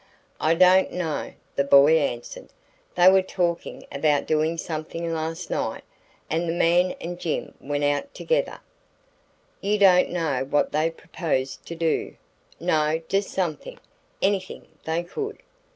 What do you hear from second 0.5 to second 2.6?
don't know," the boy answered.